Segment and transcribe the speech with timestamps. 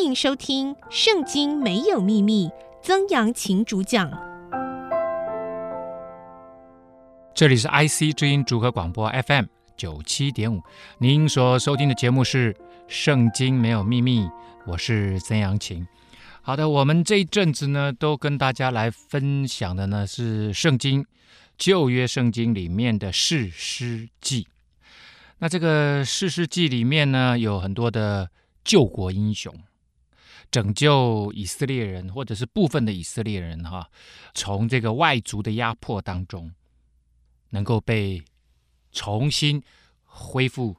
[0.00, 2.48] 欢迎收听《圣经没有秘密》，
[2.82, 4.10] 曾阳晴主讲。
[7.34, 9.44] 这里是 IC 之音主合广播 FM
[9.76, 10.62] 九七点五，
[10.96, 12.54] 您所收听的节目是
[12.88, 14.22] 《圣经没有秘密》，
[14.66, 15.86] 我是曾阳晴。
[16.40, 21.04] 好的，我们这一阵子呢，都跟大家来分享的呢是圣经
[21.58, 24.48] 旧约圣经里面的士师记。
[25.40, 28.30] 那这个士师记里面呢，有很多的
[28.64, 29.54] 救国英雄，
[30.50, 33.88] 拯救以色列人，或者是部分的以色列人哈，
[34.34, 36.50] 从这个外族的压迫当中，
[37.50, 38.22] 能够被
[38.92, 39.62] 重新
[40.04, 40.76] 恢复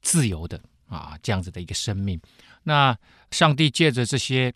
[0.00, 2.20] 自由的啊，这样子的一个生命。
[2.62, 2.96] 那
[3.30, 4.52] 上帝借着这些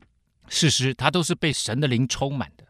[0.49, 2.65] 事实，他都是被神的灵充满的。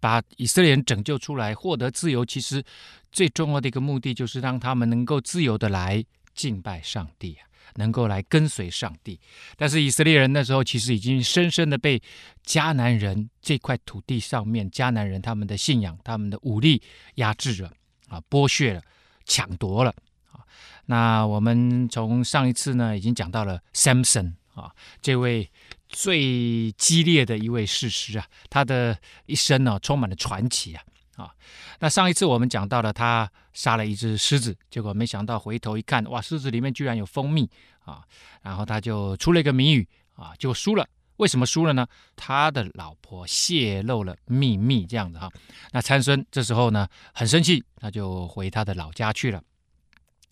[0.00, 2.62] 把以色列人拯救出来，获得自由，其实
[3.10, 6.04] 最重要的一个目的就是让他们能够自由的来
[6.34, 9.18] 敬拜上帝啊，能够来跟随上帝。
[9.56, 12.00] 但是以色列人那时候其实已经深深的被
[12.44, 16.82] 迦南人这块土地上面迦南人他们的信仰、他们的武力
[17.16, 17.72] 压制了
[18.08, 18.82] 啊，剥削了、
[19.24, 19.94] 抢夺了
[20.32, 20.40] 啊。
[20.86, 24.70] 那我们从上一次呢已经讲到了 Samson 啊，
[25.00, 25.50] 这位。
[25.86, 30.82] 最激烈的一位士师啊，他的一生呢、充满了传奇啊
[31.16, 31.32] 啊！
[31.78, 37.48] 那上一次我们讲到了他杀了一只狮子，结果没想到回头一看，哇，狮子里面居然有蜂蜜
[37.84, 38.02] 啊！
[38.42, 40.86] 然后他就出了一个谜语啊，就输了。
[41.18, 41.86] 为什么输了呢？
[42.16, 45.30] 他的老婆泄露了秘密，这样子哈、
[45.70, 49.40] 那参孙这时候呢很生气，他就回他的老家去了。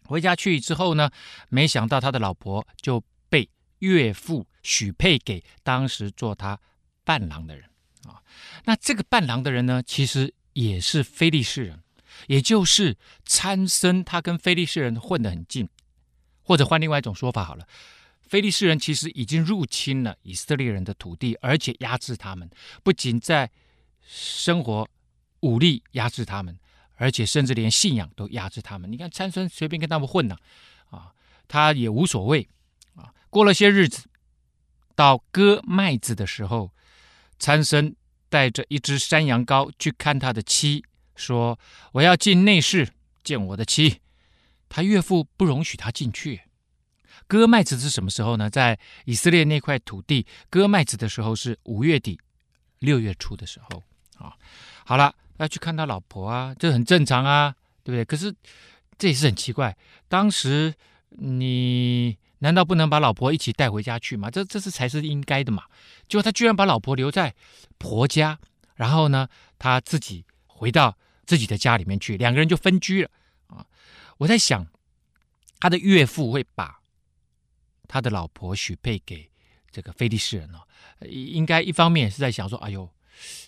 [0.06, 1.08] 回家去之后呢，
[1.48, 6.58] 没想到他的老婆就被岳父许配给当时做他
[7.04, 7.70] 伴郎的人
[8.08, 8.20] 啊，
[8.64, 11.82] 那这个伴郎的人呢，其实也是非利士人，
[12.26, 15.68] 也就是参孙，他跟非利士人混得很近，
[16.42, 17.66] 或者换另外一种说法好了，
[18.20, 22.50] 非利士人其实已经入侵了以色列人的土地，而且压制他们，
[22.82, 23.50] 不仅在
[24.06, 24.88] 生活
[25.40, 26.58] 武力压制他们，
[26.96, 28.90] 而且甚至连信仰都压制他们。
[28.90, 30.36] 你看参孙随便跟他们混呢，
[30.90, 31.12] 啊，
[31.48, 32.48] 他也无所谓
[32.94, 33.12] 啊。
[33.30, 34.04] 过了些日子，
[34.94, 36.70] 到割麦子的时候，
[37.38, 37.94] 参孙
[38.32, 40.82] 带着一只山羊羔去看他的妻，
[41.14, 41.58] 说
[41.92, 42.88] ：“我要进内室
[43.22, 44.00] 见我的妻。”
[44.70, 46.40] 他岳父不容许他进去。
[47.26, 48.48] 割麦子是什么时候呢？
[48.48, 52.18] 在以色列那块土地，割麦子的时候是五月底、
[52.78, 53.82] 六月初的时候
[54.16, 54.32] 啊。
[54.86, 57.54] 好了，要去看他老婆啊，这很正常啊，
[57.84, 58.02] 对不对？
[58.06, 58.34] 可是
[58.96, 59.76] 这也是很奇怪，
[60.08, 60.72] 当时
[61.10, 62.16] 你。
[62.42, 64.28] 难道不能把老婆一起带回家去吗？
[64.28, 65.62] 这这是才是应该的嘛。
[66.08, 67.32] 结果他居然把老婆留在
[67.78, 68.36] 婆家，
[68.74, 69.28] 然后呢，
[69.60, 73.10] 他自己回到自己的家里面去，两个人就分居了
[73.46, 73.64] 啊。
[74.18, 74.66] 我在想，
[75.60, 76.80] 他的岳父会把
[77.86, 79.30] 他的老婆许配给
[79.70, 80.66] 这个菲利士人哦，
[81.06, 82.90] 应该一方面是在想说，哎呦，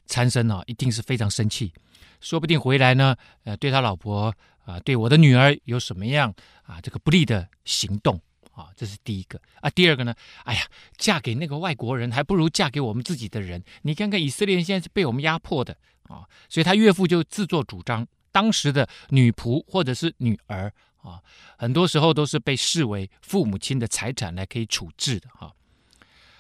[0.06, 1.72] 参生哦，一定是非常生气，
[2.21, 4.33] 说不定回来呢，呃，对他老婆
[4.65, 8.21] 啊，对我的女儿有什么样啊这个不利的行动。
[8.54, 9.69] 啊，这是第一个啊。
[9.70, 10.62] 第二个呢，哎呀，
[10.97, 13.62] 嫁给那个外国人，还不如嫁给我们自己的人。
[13.82, 20.72] 你看看以色列人现在是被我们压迫的啊，所以他岳父就自作主张，当时的女仆或者是女儿
[21.03, 21.20] 啊，
[21.59, 25.53] 很多时候都是被视为父母亲的财产来可以处置的哈。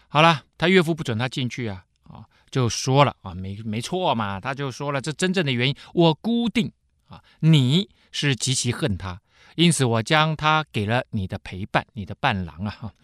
[0.08, 6.70] 好了，他岳父不准他进去啊，啊，就说了啊，没没错嘛，他就说了，这真正的原因，我估定
[7.08, 9.20] 啊，你是极其恨他。
[9.54, 12.94] 因此，我将他给了你的陪伴，你的伴郎啊，哈，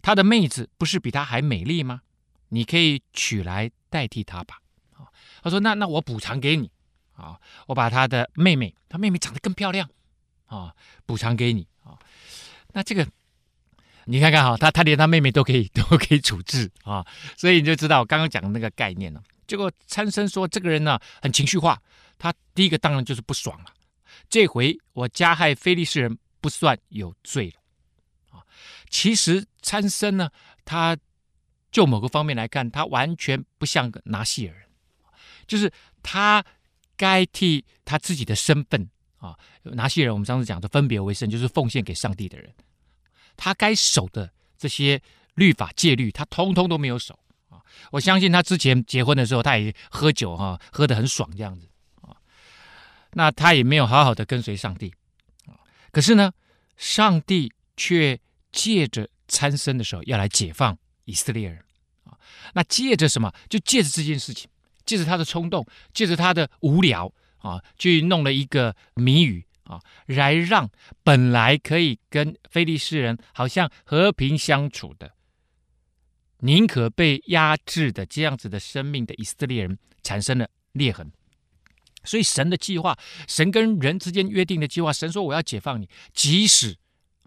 [0.00, 2.02] 他的妹子不是比他还美丽吗？
[2.48, 4.60] 你可以娶来代替他吧。
[4.96, 5.06] 啊，
[5.42, 6.70] 他说：“那那我补偿给你
[7.14, 9.88] 啊，我把他的妹妹，他妹妹长得更漂亮
[10.46, 10.74] 啊，
[11.06, 11.98] 补偿给你啊。
[12.72, 13.06] 那这个
[14.06, 17.06] 你看看哈，他他连他妹妹都可以 都可以处置啊，
[17.36, 19.22] 所以你就知道我刚刚讲的那个概念了。
[19.46, 21.80] 结果参孙说这个人呢很情绪化，
[22.18, 23.66] 他第一个当然就是不爽了。”
[24.30, 28.46] 这回我加害非利士人不算有罪了，啊，
[28.88, 30.30] 其实参孙呢，
[30.64, 30.96] 他
[31.72, 34.68] 就某个方面来看，他完全不像个拿细耳人，
[35.48, 35.70] 就是
[36.02, 36.44] 他
[36.96, 38.88] 该替他自己的身份
[39.18, 42.54] 啊，拿细耳人我们上次讲的分别为圣，就是奉献给上帝的人，
[43.36, 45.02] 他该守的这些
[45.34, 47.18] 律法戒律，他通通都没有守
[47.48, 47.60] 啊。
[47.90, 51.68] 我相信他之前结婚的时候，他也喝酒哈，喝得很爽这样子。
[53.12, 54.94] 那他也没有好好的跟随上帝，
[55.90, 56.32] 可是呢，
[56.76, 58.18] 上帝却
[58.52, 61.58] 借着参孙的时候要来解放以色列人
[62.04, 62.16] 啊。
[62.54, 63.32] 那借着什么？
[63.48, 64.48] 就借着这件事情，
[64.84, 70.70] 借着他的冲动，借着他的无聊啊，去弄了一个谜语啊，来让
[71.02, 75.12] 本来可以跟非利士人好像和平相处的
[76.38, 81.10] 宁可被压制的这样子的生命的以色列人产生了裂痕。
[82.04, 82.98] 所以神的计划，
[83.28, 86.76] 神跟人之间约定的计划，神说我要解放你，即使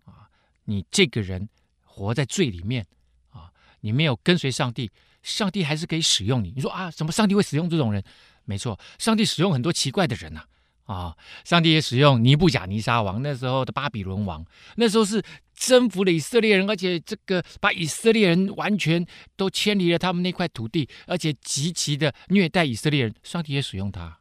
[0.05, 0.27] 啊
[0.65, 1.47] 你这个人
[1.83, 2.85] 活在罪里面
[3.29, 4.89] 啊，你没有跟随上帝，
[5.21, 6.51] 上帝还是可以使用你。
[6.55, 8.03] 你说啊，怎么上帝会使用这种人？
[8.45, 10.47] 没错，上帝使用很多奇怪的人呐、啊。
[10.85, 15.23] 啊，上帝也使用尼布甲尼撒王，那时候的巴比伦王，那时候是
[15.55, 18.53] 征服了以色列人，而且这个把以色列人。
[18.57, 19.05] 完全
[19.37, 23.15] 都迁离了他们那块土地，而且极其的虐待以色列人。
[23.23, 24.19] 上帝也使用他，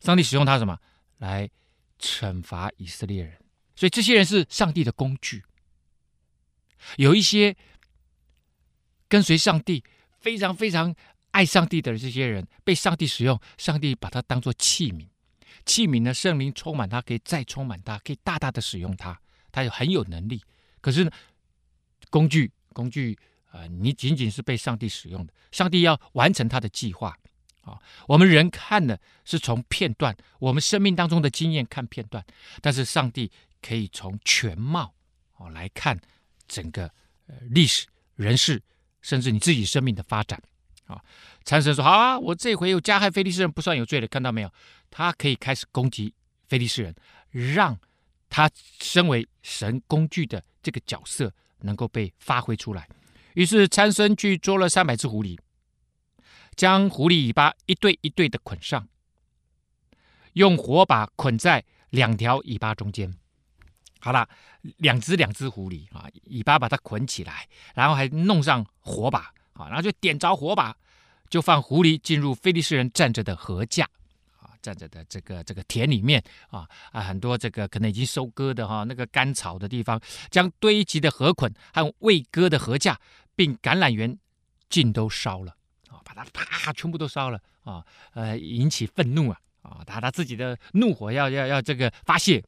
[0.00, 0.78] 上帝使用他什么
[1.18, 1.48] 来
[1.98, 3.38] 惩罚以色列人？
[3.76, 5.44] 所以这些人是上帝的工具。
[6.96, 7.54] 有一些
[9.08, 9.84] 跟随上帝、
[10.18, 10.94] 非常非常
[11.30, 15.06] 爱上帝的这些人，被上帝使用，上帝把他当做器皿。
[15.66, 19.20] 器皿呢，圣灵充满它，可以再充满它，可以大大的使用它，
[19.52, 20.42] 它有很有能力。
[20.80, 21.10] 可是呢，
[22.08, 23.16] 工具工具
[23.50, 27.16] 啊、呃，你仅仅是被上帝使用的，上帝要完成他的计划
[27.70, 27.78] 啊。
[28.06, 32.24] 我们人看的是从片段，我们生命当中的经验看片段，
[32.60, 33.30] 但是上帝
[33.62, 34.92] 可以从全貌
[35.38, 35.98] 啊来看
[36.48, 36.84] 整个
[37.26, 37.86] 呃历史、
[38.16, 38.62] 人事，
[39.00, 40.40] 甚至你自己生命的发展。
[40.86, 41.00] 啊，
[41.44, 44.08] 参孙说：“好啊，我这回又加害非利士人，不算有罪了。
[44.08, 44.52] 看到没有？
[44.90, 46.12] 他可以开始攻击
[46.48, 46.92] 非利士人，
[47.30, 47.78] 让
[48.28, 48.50] 他
[48.80, 52.88] 身为神工具的这个角色能够被发挥出来。
[53.34, 55.38] 于是参孙去捉了三百只狐狸，
[56.56, 58.88] 将狐狸尾巴一对一对的捆上，
[60.34, 63.14] 用火把捆在两条尾巴中间。
[64.00, 64.28] 好了，
[64.78, 70.74] 两只两只狐狸啊，尾巴把它捆起来，然后还弄上火把。”啊，然后就点着火把，
[71.28, 73.84] 就放狐狸进入菲利士人站着的禾架，
[74.38, 80.00] 啊，站着的这个这个田里面啊啊，很多这个可能已经收割的哈、那个干草的地方，
[80.30, 82.98] 将堆积的禾捆和未割的禾架，
[83.36, 84.18] 并橄榄园
[84.70, 85.54] 尽都烧了，
[86.14, 87.84] 把它啪全部都烧了啊，
[88.14, 92.44] 呃，引起愤怒啊啊，他他自己的怒火要要要这个发泄。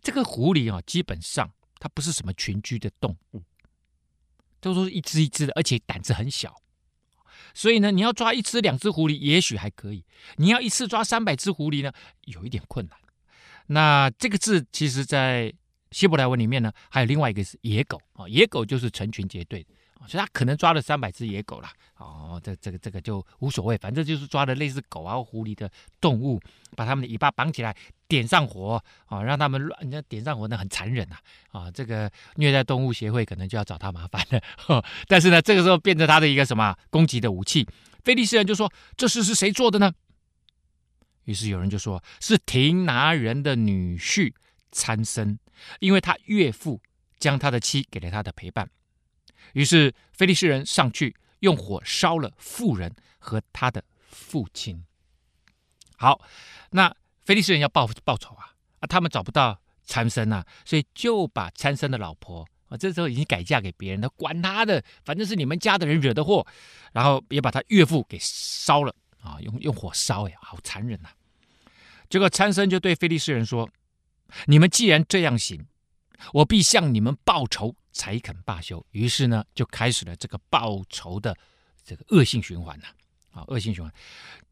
[0.00, 3.42] 这个狐狸啊，基本上它不是什么群居的动物。
[4.60, 6.54] 都说一只一只的，而且胆子很小，
[7.52, 10.04] 所以呢，你要抓一只两只狐狸也许还可以，
[10.36, 11.92] 你要一次抓三百只狐狸呢，
[12.26, 12.96] 有一点困难。
[13.66, 15.52] 那这个字其实，在
[15.90, 19.66] 希伯来文里面呢，还有另外一个是野狗啊，野狗就是成群结队。
[20.06, 25.70] 所以他可能抓了三百只野狗了，哦，这这个这个就无所谓，反正就是抓了类似狗啊、狐狸的
[26.00, 26.40] 动物，
[26.76, 27.76] 把它们的尾巴绑起来，
[28.08, 31.16] 点上火，啊，让他们乱，你点上火那很残忍呐，
[31.50, 34.84] 啊，这个虐待动物协会可能就要找他麻烦了。
[35.06, 37.66] 但是呢，这个时候变成他的一个什么攻击的武器，
[38.04, 39.92] 菲利斯人就说：“这事是谁做的呢？”
[41.24, 44.32] 于是有人就说：“是亭拿人的女婿
[44.72, 45.38] 参生，
[45.78, 46.80] 因为他岳父
[47.20, 48.68] 将他的妻给了他的陪伴。”
[49.54, 54.84] 于是菲利士人上去用火烧了妇人和他的父亲。
[55.96, 56.20] 好，
[56.70, 56.94] 那
[57.24, 58.86] 菲利士人要报报仇啊啊！
[58.86, 66.46] 他们找不到参孙呐，所以就把参孙的老婆啊，这时候已经改嫁给别人了，管他的，反正是你们家的人惹的祸，
[66.92, 71.10] 然后也把他岳父给烧了啊，用用火烧呀，好残忍呐！
[72.08, 73.70] 结果参孙就对菲利士人说
[74.46, 75.66] ：“你们既然这样行，
[76.32, 81.36] 我必向你们报仇。”才肯罢休，于是呢，就开始了这个报仇的
[81.84, 82.86] 这个恶性循环呐，
[83.30, 83.92] 啊，恶性循环，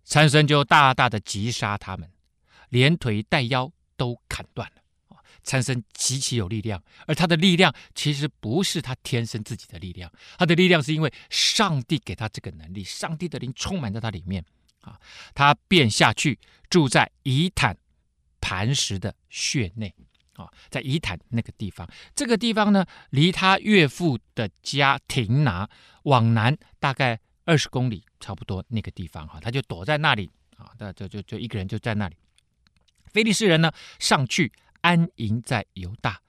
[0.05, 2.09] 参孙就大大的击杀他们，
[2.69, 4.83] 连腿带腰都砍断了。
[5.09, 14.45] 啊，参孙极其有力量，而他的力量其实不是他天生自己的力量，他的力量是因为上帝给他这个能力，上帝的灵充满在他里面，
[14.83, 15.01] 啊，
[15.35, 16.39] 他便下去
[16.69, 17.77] 住在以坦
[18.41, 19.95] 磐石的穴内。
[20.41, 25.69] 啊在以坦那个地方，这个地方呢，离他岳父的家亭拿
[26.05, 32.17] 往南大概二十公里，差不多那个地方哈，他就躲在那里啊，那就就就一个人就在那里。
[33.13, 36.21] 菲利士人呢，上去安营在犹大，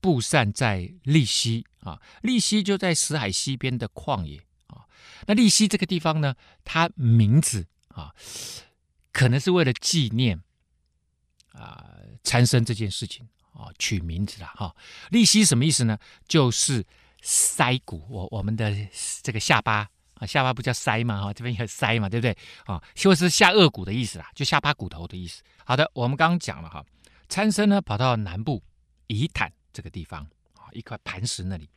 [0.00, 4.86] 布散在利希啊，利希就在死海西边的旷野啊。
[5.26, 8.14] 那利希这个地方呢，它名字啊，
[9.12, 10.40] 可能是为了纪念
[11.52, 11.86] 啊
[12.24, 13.28] 参孙这件事情。
[13.52, 14.74] 啊，取名字了哈。
[15.10, 15.98] 利希什么意思呢？
[16.26, 16.84] 就是
[17.22, 18.74] 腮骨，我我们的
[19.22, 22.36] 这个下巴啊，下巴不叫腮嘛哈，这边有腮嘛，对不对？
[22.64, 25.42] 啊，就是下颚骨的意思啦，就下巴骨头的意思。
[25.64, 26.84] 好的，我们刚刚讲了哈，
[27.28, 28.62] 参孙呢跑到南部
[29.06, 30.22] 以坦这个地方
[30.54, 31.68] 啊，一块磐石那里。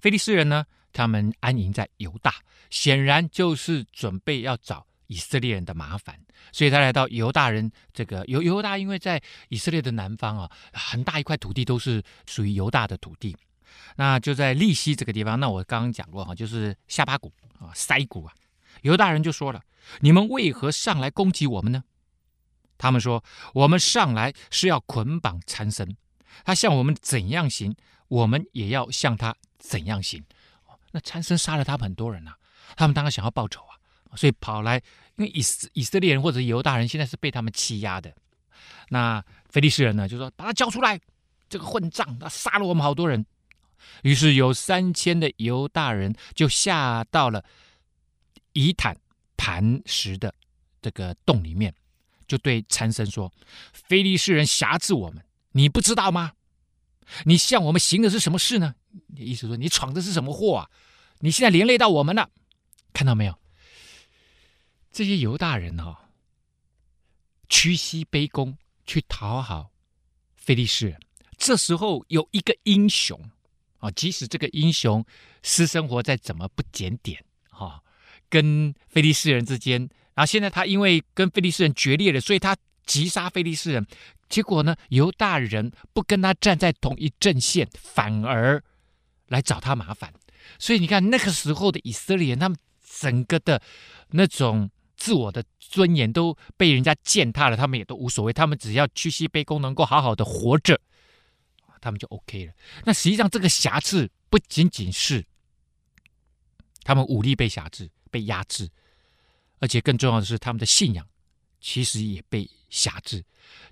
[0.00, 2.34] 非利士人呢，他们安营在犹大，
[2.70, 4.86] 显然就是准备要找。
[5.10, 6.16] 以色列人的麻烦，
[6.52, 13.36] 所以他来到犹大人这个犹犹大，因为在以色列的南方啊，很大一块土地都是属于犹大的土地。
[13.96, 15.40] 那就在利希这个地方。
[15.40, 18.32] 那我刚刚讲过哈，就是下巴谷啊，腮谷啊。
[18.82, 19.60] 犹大人就说了
[19.98, 21.82] ：“你们为何上来攻击我们呢？”
[22.78, 25.96] 他们说：“我们上来是要捆绑参孙，
[26.44, 27.74] 他向我们怎样行，
[28.06, 30.24] 我们也要向他怎样行。”
[30.92, 32.38] 那参孙杀了他们很多人呐、啊，
[32.76, 33.64] 他们当然想要报仇，
[34.16, 34.76] 所以跑来，
[35.16, 35.40] 因为以
[35.72, 38.12] 以色列人或者犹大人现在是被他们欺压的。
[38.88, 41.00] 那非利士人呢，就说：“把他交出来，
[41.48, 43.24] 这个混账，他杀了我们好多人。”
[44.02, 47.44] 于是有三千的犹大人就下到了
[48.52, 48.96] 以坦
[49.36, 50.34] 磐石的
[50.82, 51.74] 这个洞里面。
[52.26, 53.32] 就对参孙说
[53.72, 56.32] ：“非利士人挟制我们，你不知道吗？
[57.24, 58.74] 你向我们行的是什么事呢？
[59.16, 60.70] 意思说你闯的是什么祸啊？
[61.18, 62.30] 你现在连累到我们了，
[62.92, 63.36] 看到没有？
[64.90, 65.96] 这些犹大人哦，
[67.48, 68.56] 屈膝卑躬
[68.86, 69.70] 去讨好
[70.34, 71.00] 菲利士人。
[71.36, 73.18] 这时候有一个英雄
[73.78, 75.04] 啊，即使这个英雄
[75.42, 77.82] 私生活再怎么不检点哈，
[78.28, 80.26] 跟菲利士人之间。”然啊！
[80.26, 82.54] 现在他因为跟菲利士人决裂了，所以他
[82.84, 83.86] 击杀菲利士人。
[84.28, 88.62] 结果呢，犹大人不跟他站在同一阵线，反而
[89.28, 90.12] 来找他麻烦。
[90.58, 93.62] 所以你看，那个时候的以色列人，他们整个的
[94.10, 98.32] 那种自我的尊严都被人家践踏了，他们也都无所谓。
[98.32, 100.78] 他们只要屈膝卑躬，能够好好的活着，
[101.80, 102.52] 他们就 OK 了。
[102.84, 105.24] 那实际上，这个挟制不仅仅是
[106.84, 108.68] 他们武力被辖制、被压制。
[109.58, 111.06] 而且更重要的是，他们的信仰
[111.60, 113.24] 其实也被辖制。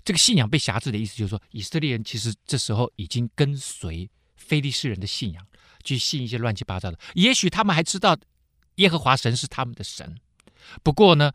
[0.03, 5.47] 这个信仰被辖制的意思，就是说，以色列人其实这时候已经跟随非利士人的信仰，
[5.83, 6.99] 去信一些乱七八糟的。
[7.13, 8.17] 也许他们还知道
[8.75, 10.19] 耶和华神是他们的神，
[10.83, 11.31] 不过呢，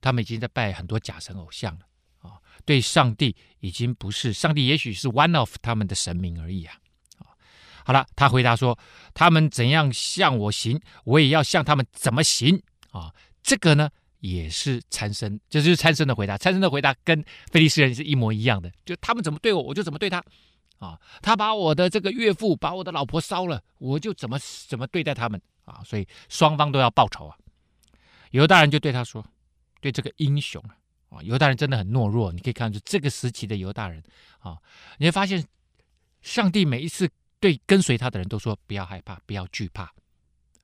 [0.00, 1.80] 他们已经在拜很多假神偶像了
[2.28, 2.38] 啊！
[2.64, 6.76] 对上帝已经不是上帝，也许是 one of 他们的神明而已啊！
[7.84, 8.78] 好了，他回答说
[9.12, 12.62] ：“他们怎样向我行，我也要向他们怎么行
[12.92, 13.12] 啊！”
[13.44, 13.90] 这个呢，
[14.20, 16.38] 也是参孙，这就是参孙的回答。
[16.38, 20.24] 参孙的回答跟非利士人是一模一样的，就他们怎么对我，我就怎么对他。
[20.78, 25.82] 啊，他把我的这个岳父，把我的老婆烧了，我就怎么怎么对待他们啊。
[25.84, 27.36] 所以双方都要报仇啊。
[28.34, 29.24] 犹大人就对他说
[29.80, 30.60] ：“对这个英雄
[31.08, 32.32] 啊，犹大人真的很懦弱。
[32.32, 34.02] 你可以看出这个时期的犹大人
[34.40, 34.58] 啊，
[34.98, 35.46] 你会发现
[36.20, 39.92] 上帝每一次对跟随他的人都说不要害怕，不要惧怕。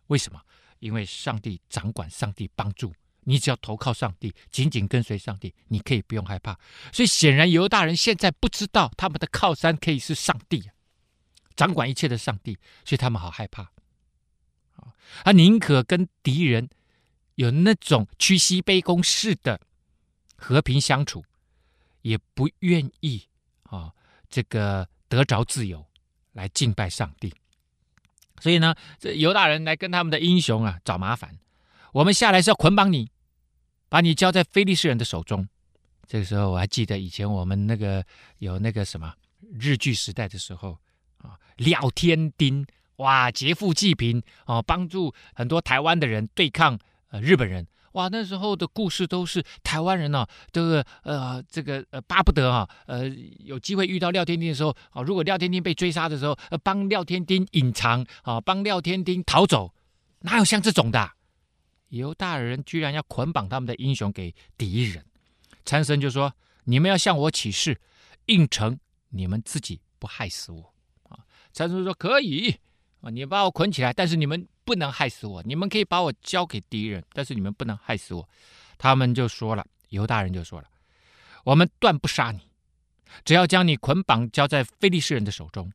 [0.09, 0.41] 为什么？”
[0.81, 2.91] 因为上帝掌管，上帝帮助
[3.25, 6.59] 你，只要投靠上帝，紧紧跟随上帝，你可以不用害怕。
[6.91, 10.73] 所以显然犹大人现在不知道他们的靠山可以是上帝啊，
[11.55, 13.63] 掌管一切的上帝，所以他们好害怕。
[14.77, 14.91] 啊，
[15.23, 16.69] 他宁可跟敌人
[17.41, 19.59] 有那种屈膝卑躬式的
[20.37, 21.25] 和平相处，
[22.03, 23.27] 也不愿意
[23.63, 23.91] 啊，
[24.29, 25.83] 这个得着自由
[26.33, 27.33] 来敬拜上帝。
[28.41, 31.39] 所以呢，这犹大人来跟他们的英雄啊找麻烦。
[31.93, 33.11] 我们下来是要捆绑你，
[33.89, 35.49] 把你交在非利士人的手中。
[36.07, 38.05] 这个时候我还记得以前我们那个
[38.37, 39.15] 有那个什么
[39.59, 40.79] 日据时代的时候
[41.17, 42.67] 啊，廖天丁
[42.97, 46.79] 哇劫富济贫啊，帮助很多台湾的人对抗
[47.11, 47.67] 呃日本人。
[47.95, 53.09] 哇，那时候的故事都是台湾人呢、啊，这个呃，这个呃，巴不得、啊，呃，
[53.41, 59.75] 有机会遇到廖天丁的时候啊，如果廖天丁被追杀的时候，呃，帮廖天丁隐藏啊，帮廖天丁逃走，
[60.21, 61.11] 哪有像这种的？
[61.89, 65.05] 犹大人居然要捆绑他们的英雄给敌人，
[65.65, 66.33] 参僧就说
[66.67, 67.81] ：“你们要向我起誓，
[68.27, 70.73] 应承你们自己不害死我。”
[71.11, 72.55] 啊，参僧说：“可以
[73.01, 78.29] 啊，你把我捆起来，但是你们。”不能害死我，你们可以把我交给敌人，但是你们不能害死我。
[78.79, 80.69] 他们就说了，犹大人就说了，
[81.43, 82.39] 我们断不杀你，
[83.25, 85.73] 只要将你捆绑交在非利士人的手中。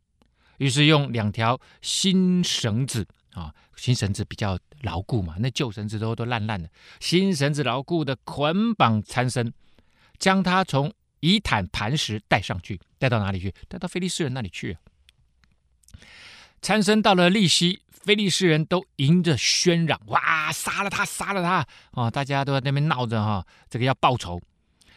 [0.60, 6.70] 于是用两条新绳子啊，新绳子比较牢固嘛，那旧绳子都都烂烂的，
[7.02, 9.52] 新绳子牢固的捆绑参孙，
[10.18, 13.54] 将他从以坦磐石带上去，带到哪里去？
[13.68, 14.78] 带到非利士人那里去。
[16.62, 17.82] 参生到了利希。
[18.06, 20.52] 非利士人都迎着喧嚷，哇！
[20.52, 21.68] 杀了他，杀了他！
[22.00, 24.40] 啊、大家都在那边闹着哈、这个要报仇。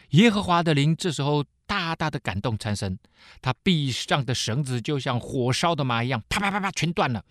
[0.09, 2.99] 耶和华的灵这时候大大的感动参孙，
[3.41, 7.25] 他臂上的绳子就像火烧的麻一样，啪啪啪啪全断了，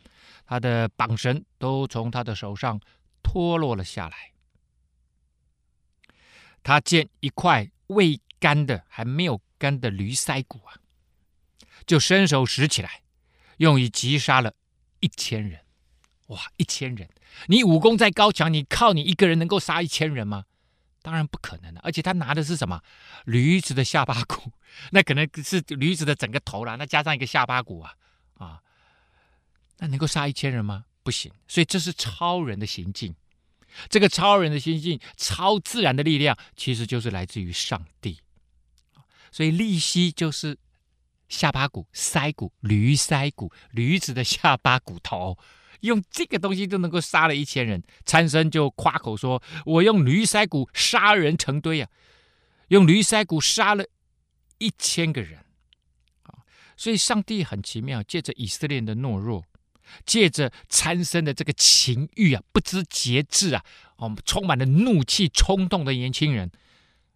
[0.44, 2.80] 他的绑绳都从他的手上
[3.22, 4.32] 脱落了下来。
[6.64, 10.74] 他见一块未干的、还没有干的驴腮骨啊，
[11.86, 13.02] 就伸手拾起来，
[13.58, 14.52] 用以击杀了
[14.98, 15.60] 一千人。
[16.28, 17.08] 哇，一千人！
[17.48, 20.44] 你武功再高强，你靠你一个人能够杀一千人吗？
[21.02, 21.80] 当然不可能了。
[21.84, 22.82] 而且他拿的是什么？
[23.24, 24.52] 驴子的下巴骨，
[24.92, 27.94] 那可能是驴子的整个头了，那加上一个下巴骨啊
[28.34, 28.60] 啊！
[29.78, 30.84] 那能够杀一千人吗？
[31.02, 31.32] 不行。
[31.46, 33.14] 所以这是超人的行径。
[33.88, 38.18] 这个超人的行径、超自然的力量，其实就是来自于上帝。
[39.30, 40.58] 所以利息就是
[41.28, 45.38] 下巴骨、腮骨、驴腮骨、驴子的下巴骨头，
[45.80, 47.82] 用这个东西都能够杀了一千人。
[48.04, 51.88] 参僧就夸口说：“我用驴腮骨杀人成堆啊，
[52.68, 53.84] 用驴腮骨杀了
[54.58, 55.44] 一千个人。”
[56.24, 56.42] 啊，
[56.76, 59.44] 所以上帝很奇妙，借着以色列的懦弱。
[60.04, 63.64] 借着参僧的这个情欲啊，不知节制啊，
[63.96, 66.50] 我哦，充满了怒气冲动的年轻人，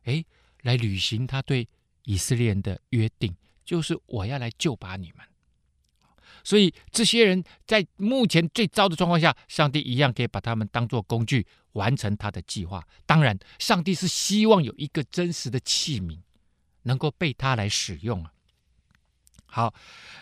[0.05, 0.25] 哎，
[0.63, 1.69] 来履行他对
[2.05, 5.27] 以色列的约定，就是我要来救拔你们。
[6.45, 12.87] 所以这些人在目前最糟的状况下，上帝一样可以把他们当作工具，完成他的计划。
[13.07, 16.19] 当然，上帝是希望有一个真实的器皿，
[16.83, 18.33] 能够被他来使用啊。
[19.47, 19.75] 好，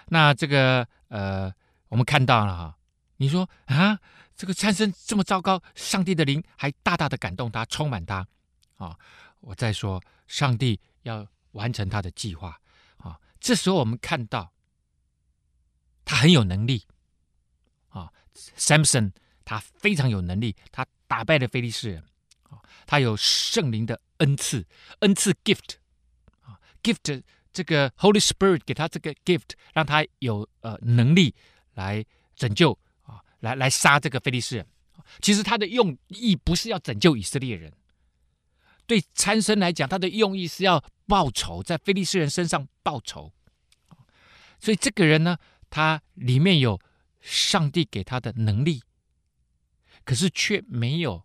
[0.09, 1.53] 那这个呃。
[1.91, 2.79] 我们看到了哈，
[3.17, 3.99] 你说啊，
[4.37, 8.25] 这个参生这么糟糕，上帝的灵还大大的感动他，充满他
[8.77, 8.97] 啊！
[9.41, 12.61] 我再说，上帝要完成他的计划
[12.99, 13.19] 啊！
[13.41, 14.53] 这时候我们看到
[16.11, 16.83] 他很有能力
[17.91, 18.11] 啊
[18.57, 19.13] ，Samson
[19.45, 22.03] 他非常有能力，他打败了非利士人
[22.49, 24.67] 啊，他有圣灵的恩赐，
[24.99, 25.77] 恩赐 gift
[26.41, 31.33] 啊，gift 这个 Holy Spirit 给他这个 gift，让他有呃能力。
[31.75, 34.67] 来拯救啊，来来杀这个非利士人。
[35.23, 37.73] 其实他的用意不是要拯救以色列人，
[38.87, 43.33] 对参孙来讲，他的用意是要报仇，在非利士人身上报仇。
[44.59, 45.39] 所以这个人呢，
[45.71, 46.79] 他里面有
[47.21, 48.83] 上帝给他的能力，
[50.05, 51.25] 可是却没有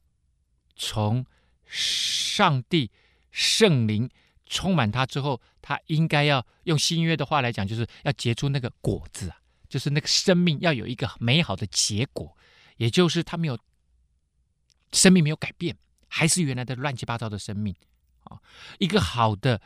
[0.75, 1.25] 从
[1.65, 2.91] 上帝
[3.31, 4.09] 圣灵
[4.45, 9.41] 充满他之后，他应该要用新约的话来讲，就是要结出那个果子啊。
[9.67, 12.37] 就是那个生命要有一个美好的结果，
[12.77, 13.59] 也就是他没有
[14.93, 15.75] 生命没有改变，
[16.07, 17.75] 还是原来的乱七八糟的生命
[18.25, 18.39] 啊。
[18.77, 19.59] 一个好的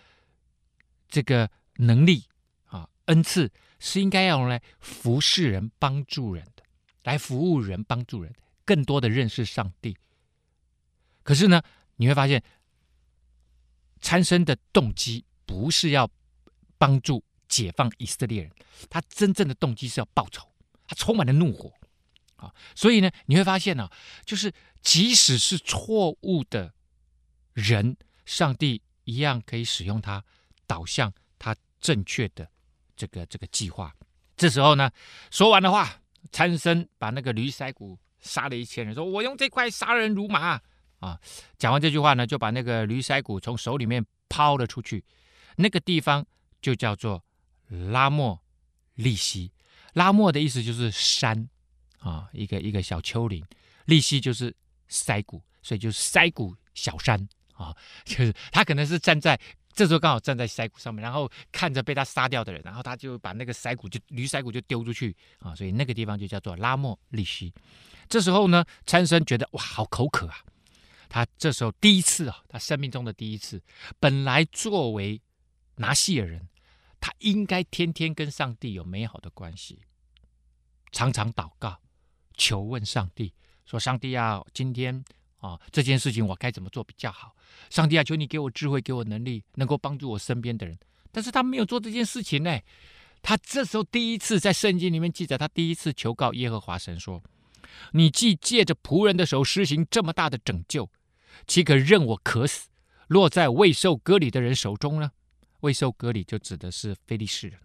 [1.10, 2.24] 这个能力
[2.68, 6.64] 啊，恩赐是应该要用来服侍人、帮助人的，
[7.04, 9.98] 来服务人、帮助人，更多的认识上帝。
[11.24, 11.62] 可是呢，
[11.96, 12.44] 你会发现
[14.00, 16.10] 参孙的动机不是要
[16.78, 17.24] 帮助。
[17.50, 18.52] 解放以色列人，
[18.92, 20.48] 他真正的动机是要报仇，
[20.86, 21.74] 他充满了怒火
[22.36, 22.54] 啊！
[22.76, 23.90] 所以呢，你会发现呢、
[24.24, 26.76] 就是即使是错误的
[27.54, 30.24] 人，上帝一样可以使用他，
[30.68, 32.52] 导向他正确的
[33.00, 33.96] 这个这个计划。
[34.36, 34.92] 这时候呢，
[35.32, 40.62] 说完的话，参孙把那个驴腮骨杀了一千人，说我用这块杀人如麻
[41.00, 41.18] 啊！
[41.58, 45.06] 讲完这句话呢，就把那个驴腮骨从手里面抛了出去，
[45.56, 46.26] 那个地方
[46.62, 47.24] 就叫做。
[47.94, 48.42] 拉莫
[48.96, 49.52] 利西，
[49.94, 51.48] 拉莫的意思就是山
[52.00, 53.46] 啊，一个一个小丘陵。
[53.86, 54.52] 利西就是
[54.90, 59.40] 腮骨，所以就是腮骨小山啊， 就是他可能是站在
[59.74, 67.54] 这时候刚好站在腮骨上面，然后看着被他杀掉的人，然后他就把那个腮骨就驴腮骨就丢出去啊，所以那个地方就叫做拉莫利西。
[68.08, 70.44] 这时候呢，参孙觉得哇，好口渴啊！
[71.08, 73.62] 他这时候第一次啊，他生命中的第一次，
[74.00, 75.22] 本来作为
[75.76, 76.48] 拿细耳人。
[77.02, 79.80] 他应该天天跟上帝有美好的关系，
[80.92, 81.80] 常常祷告，
[82.36, 83.34] 求问上帝，
[83.66, 85.02] 说：“上帝啊，今天
[85.40, 87.36] 啊这件事情我该怎么做比较好？
[87.70, 90.78] 上帝啊，求你给我智慧，给我能力，能够帮助我身边的人。”
[91.12, 92.60] 但是他没有做这件事情呢。
[93.22, 97.22] 他这时候第一次在圣经里面记载，他第一次求告耶和华神说
[97.92, 100.90] ：“你既借着仆人的手施行这么大的拯救，
[101.46, 102.70] 岂可任我渴死，
[103.08, 105.12] 落在未受割礼的人手中呢？”
[105.62, 107.60] 未受割礼就指的是非利士人，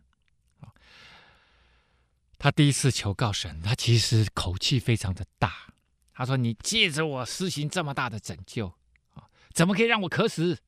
[2.38, 5.73] 他第一次求告神，他其实口气非常的大。
[6.14, 8.68] 他说：“你借着我施行这么大的拯救，
[9.14, 10.58] 啊，怎么可以让我渴死？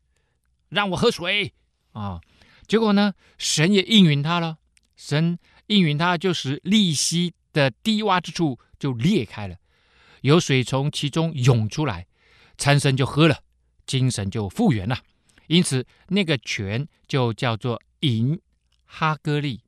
[0.68, 1.54] 让我喝水
[1.92, 2.20] 啊？”
[2.66, 4.58] 结果呢，神也应允他了。
[4.96, 9.56] 神应允他，就使利希的低洼之处就裂开了，
[10.22, 12.08] 有水从其中涌出来，
[12.58, 13.42] 参孙就喝了，
[13.86, 14.98] 精神就复原了。
[15.46, 18.40] 因此，那个泉就叫做银
[18.84, 19.60] 哈歌利。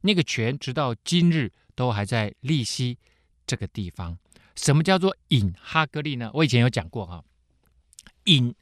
[0.00, 2.98] 那个泉直到今日都还在利希
[3.46, 4.18] 这个地方。
[4.56, 6.30] 什么叫做隐哈格利呢？
[6.34, 7.24] 我以前有讲过哈，
[8.24, 8.54] 隐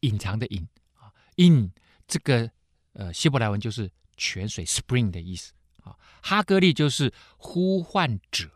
[0.00, 1.70] 隐藏的隐啊，隐
[2.06, 2.50] 这个
[2.92, 5.96] 呃希伯来文就是泉水 （spring） 的意思啊。
[6.22, 8.50] 哈格利就是呼唤者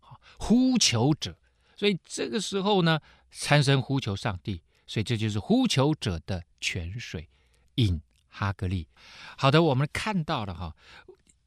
[0.00, 1.36] 啊，呼求者。
[1.76, 4.62] 所以这个时候呢，参生呼求上帝。
[4.90, 7.28] 所以这就是呼求者的泉水，
[7.74, 8.88] 隐哈格利。
[9.36, 10.74] 好的，我们看到了哈。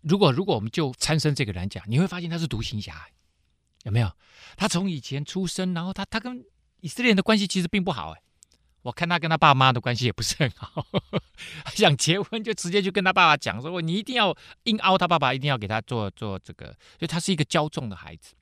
[0.02, 3.08] 如果如果我们就参生这个人讲，你会发现他是独行侠，
[3.84, 4.12] 有没有？
[4.58, 6.44] 他从以前出生，然后他他跟
[6.82, 8.22] 以色列人的关系其实并不好哎。
[8.84, 10.86] 我看他跟他爸妈的关系也不是很好，
[11.76, 16.68] 想结婚就直接就跟他爸爸讲说：“你一定要硬凹他爸爸，一定要给他做做这个。”
[16.98, 18.34] 所以他是一个骄纵的孩子。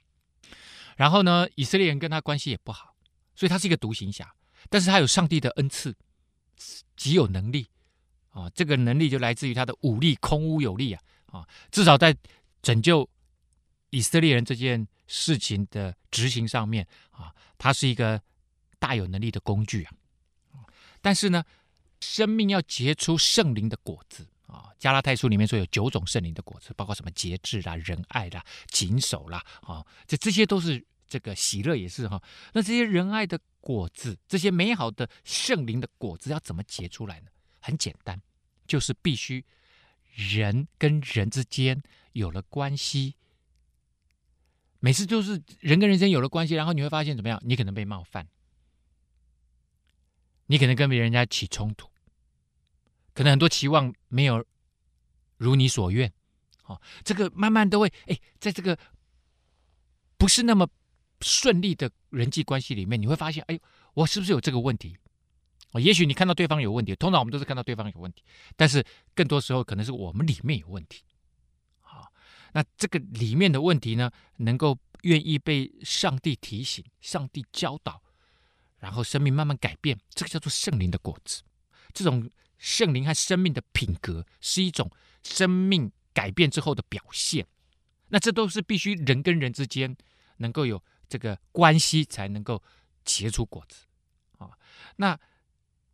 [0.96, 2.96] 然后呢，以色列人跟他关系也不好，
[3.36, 4.34] 所以他是一个独行侠。
[4.70, 5.96] 但是他有上帝的恩赐，
[6.96, 7.68] 极有能力
[8.32, 8.50] 啊！
[8.52, 11.02] 这个能力就来自于他的武力，空无有力啊！
[11.32, 12.16] 啊，至少在
[12.62, 13.10] 拯救
[13.90, 18.22] 以色列人这件事情的执行上面啊，它是一个
[18.78, 19.92] 大有能力的工具啊。
[21.02, 21.44] 但是呢，
[22.00, 32.22] 生命要结出圣灵的果子啊，《加拉太书》里面说有九种圣灵的果子，包括什么节制啦、仁爱啦、谨守啦啊，这这些都是这个喜乐也是哈。
[32.54, 37.32] 那这些仁爱的果子，这些美好的圣灵的果子要怎么结出来呢？
[37.60, 38.22] 很简单，
[38.68, 39.44] 就是必须
[40.14, 41.82] 人跟人之间
[42.14, 43.16] 有了关系。
[44.80, 47.42] 每次都是人跟人之间有了关系，然后你会发现怎么样？
[47.44, 48.28] 你可能被冒犯。
[50.48, 51.88] 你可能跟别人家起冲突，
[53.14, 54.44] 可能很多期望没有
[55.38, 56.12] 如你所愿，
[56.66, 58.76] 哦，这个慢慢都会哎，在这个
[60.18, 60.68] 不是那么
[61.22, 63.60] 顺利的人际关系里面，你会发现，哎，
[63.94, 64.98] 我是不是有这个问题？
[65.74, 68.24] 哦，也许你看到对方有问题，通常我们都是看到对方有问题，
[68.56, 71.04] 但是更多时候可能是我们里面有问题。
[72.54, 78.02] 那这个里面的问题呢，能够愿意被上帝提醒、上帝教导。
[78.80, 81.44] 然后生命慢慢改变，这个叫做圣灵的果子。
[81.94, 84.90] 这种圣灵和生命的品格是一种
[85.22, 87.46] 生命改变之后的表现。
[88.08, 89.98] 那这都是必须人跟人之间
[90.38, 92.64] 能够有这个关系，才能够
[93.04, 93.86] 结出果子
[94.38, 94.52] 啊。
[94.96, 95.20] 那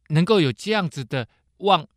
[0.09, 1.87] 能够有这样子的往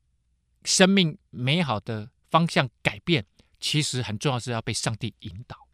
[0.65, 3.27] 生命美好的方向改变，
[3.61, 5.69] 其实很重要是要被上帝引导。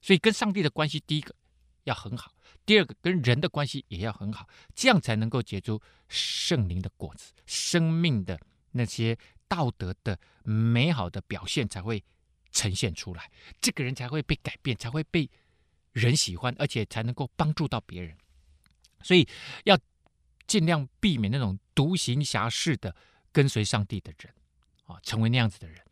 [0.00, 1.34] 所以跟上帝的关系，第一个
[1.84, 2.32] 要很好。
[2.66, 8.40] 第二个，跟人的关系也要很好，这样才能够结出圣灵的果子，生命的
[8.72, 12.02] 那些道德的美好的表现才会
[12.50, 15.28] 呈现出来，这个人才会被改变，才会被
[15.92, 18.16] 人喜欢，而且才能够帮助到别人。
[19.02, 19.28] 所以
[19.64, 19.78] 要
[20.46, 22.96] 尽量避免那种独行侠式的
[23.30, 24.34] 跟随上帝的人
[24.86, 25.83] 啊，成为那样子的人，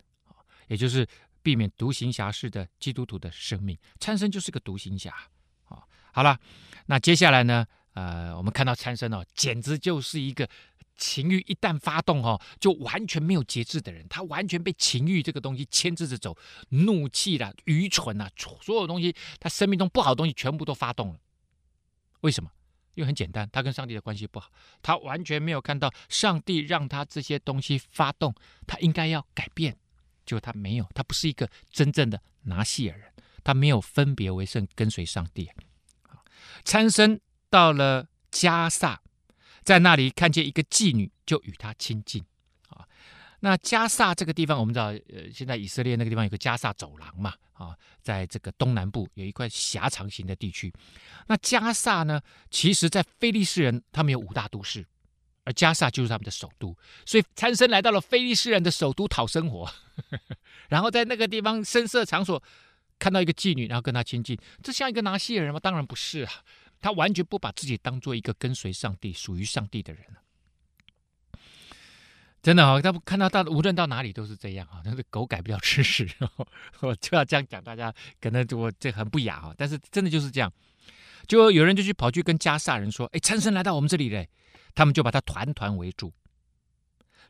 [0.68, 1.07] 也就是
[1.42, 3.77] 避免独行侠式的基督徒的生命。
[3.98, 5.14] 参生就是个独行侠。
[6.12, 6.38] 好了，
[6.87, 7.66] 那接下来呢？
[7.94, 10.48] 呃，我们看到参生哦，简直就是一个
[10.96, 14.07] 情欲一旦发动哦，就完全没有节制的人。
[14.09, 16.37] 他完全被情欲这个东西牵制着走，
[16.68, 18.29] 怒气啦、愚蠢呐，
[18.61, 21.18] 所有东西，他生命中不好的东西全部都发动了。
[22.20, 22.51] 为什么？
[22.94, 24.51] 因为很简单，他跟上帝的关系不好，
[24.83, 28.35] 他完全没有看到上帝让他这些东西发动，
[28.66, 29.77] 他应该要改变，
[30.24, 35.50] 就他没有，他不是一个真正的拿细耳人，他没有分别为圣，跟随上帝。
[36.64, 39.02] 参孙到了迦萨，
[39.62, 42.24] 在那里看见一个妓女，就与她亲近。
[42.68, 42.87] 啊，
[43.40, 50.72] 那迦萨这个地方，我们知道，呃，现在以色列那个地方有个迦萨走廊嘛，啊，在这个东南部有一块狭长型的地区。
[51.26, 54.87] 那迦萨呢，其实在非利士人他们有五大都市，
[55.44, 56.76] 而加萨就是他们的首都。
[57.07, 59.70] 所以参生来到了菲利士人的首都讨生活，
[60.68, 62.42] 然后在那个地方深色场所。
[62.98, 65.59] 看到一个妓女，然后跟她亲近，这像一个拿西人吗？
[65.59, 66.33] 当然不是啊，
[66.81, 70.05] 他完全不把自己当做一个跟随上帝、属于上帝的人。
[72.40, 76.09] 真的啊、哦，他看到到无论到哪里都是这样啊，那是狗改不了吃屎，
[76.78, 80.52] 我就要这样讲，大家可能我这很不雅啊，但是真的就是这样。
[81.26, 84.28] 就有人就去跑去跟加萨人说：“哎，参生来到我们这里嘞！”
[84.74, 86.12] 他们就把他团团围住，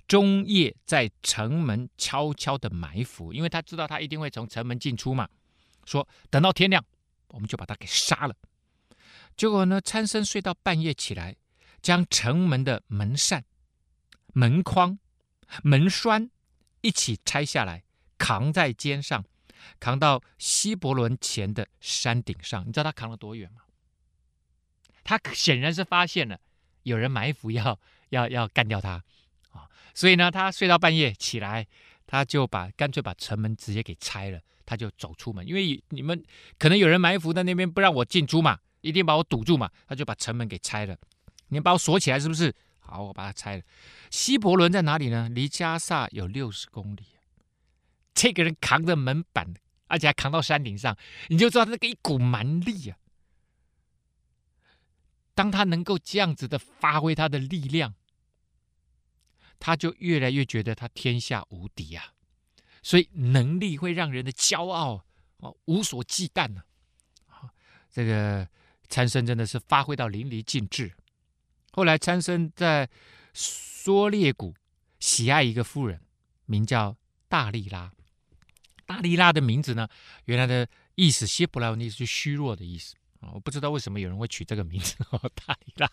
[0.07, 5.29] 中夜在城门悄悄的埋伏，因为他知道他一定会从城门进出嘛。
[5.85, 6.85] 说等到天亮，
[7.29, 8.37] 我们就把他给杀了。
[9.37, 11.37] 结果呢，参孙睡到半夜起来，
[11.81, 13.45] 将城门的门扇、
[14.33, 14.99] 门框、
[15.63, 16.31] 门栓
[16.83, 17.83] 一起拆下来，
[18.19, 19.25] 扛在肩上，
[19.81, 22.67] 扛到希伯伦前的山顶上。
[22.69, 23.63] 你知道他扛了多远吗？
[25.03, 26.39] 他显然是发现了
[26.83, 27.79] 有人埋伏要，
[28.11, 29.03] 要要干掉他
[29.51, 29.69] 啊！
[29.95, 31.67] 所以呢，他睡到半夜起来，
[32.07, 34.41] 他就把干脆把城门直接给拆了。
[34.65, 36.25] 他就走出门，因为你们
[36.57, 39.69] 可能有人埋伏在那边，不让我进出嘛，一定把我堵住嘛。
[39.87, 40.97] 他就把城门给拆了，
[41.49, 42.55] 你把我锁起来是不是？
[42.79, 43.63] 好，我把它拆了。
[44.09, 45.29] 希伯伦在哪里呢？
[45.29, 47.03] 离加萨有六十公里。
[48.15, 49.53] 这个人扛着门板，
[49.89, 50.97] 而且还扛到山顶上，
[51.29, 52.97] 你就知道他那个一股蛮力啊。
[55.35, 57.95] 当他能够这样子的发挥他的力量，
[59.59, 62.13] 他就越来越觉得他天下无敌啊。
[62.83, 65.05] 所以能力会让人的骄傲
[65.39, 66.63] 啊无所忌惮呢。
[67.91, 68.49] 这个
[68.89, 70.93] 参孙真的是发挥到淋漓尽致。
[71.73, 72.89] 后来参孙在
[73.35, 74.55] 梭烈谷
[74.99, 76.01] 喜爱一个妇人，
[76.47, 76.97] 名叫
[77.29, 77.93] 大利拉。
[78.85, 79.89] 大利拉的名字呢，
[80.25, 82.95] 原来的意思希伯来文的意思是虚弱的意思
[83.33, 85.91] 我不知道为什么有人会取这个名字哦， 大利拉。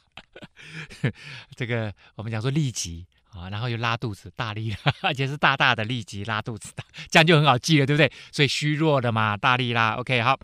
[1.55, 6.73] 这个我们讲说痢疾啊，然后又拉肚子，大利拉，而且是大大的痢疾，拉肚子，
[7.09, 8.11] 这样就很好记了，对不对？
[8.31, 9.93] 所以虚弱的嘛，大利拉。
[9.95, 10.39] OK，好，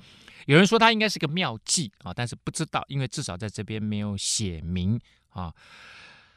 [0.46, 5.54] 有人说他应该是个妙计啊，但是不知道，因为至少在这边没有写明啊。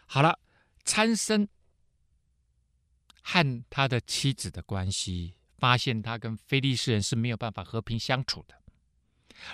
[0.07, 0.39] 好了，
[0.85, 1.49] 参孙
[3.23, 5.35] 和他的妻子的关系。
[5.61, 8.55] 发现他跟非利士人是没有办法和平相处的，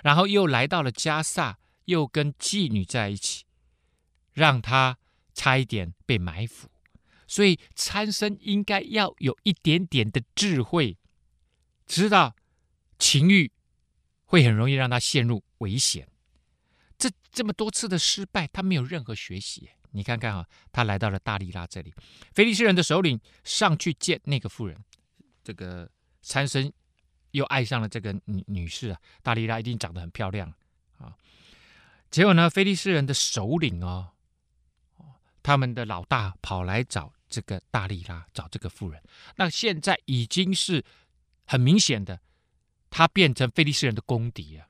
[0.02, 3.44] 然后又来到了加萨，又跟妓女在一起，
[4.32, 4.98] 让他
[5.32, 6.68] 差一点被埋伏。
[7.26, 10.98] 所以参孙应该要有一点点的智慧，
[11.86, 12.36] 知道
[12.98, 13.50] 情欲
[14.24, 16.06] 会很容易让他陷入危险。
[16.96, 19.70] 这这么多次的失败，他没有任何学习。
[19.90, 21.92] 你看看啊，他来到了大利拉这里，
[22.32, 24.76] 菲利士人的首领上去见那个妇人。
[25.42, 26.72] 这个参孙
[27.34, 30.52] 又爱上了这个女女士啊，大力拉一定长得很漂亮
[30.98, 31.12] 啊。
[32.10, 34.12] 结果呢，菲利斯人的首领哦，
[35.42, 39.02] 他们的老大跑来找这个大力拉，找这个妇人。
[39.36, 40.84] 那现在已经是
[41.44, 42.20] 很明显的，
[42.88, 44.68] 他变成菲利斯人的公敌啊。